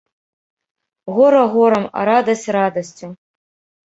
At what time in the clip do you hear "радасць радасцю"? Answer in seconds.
2.09-3.11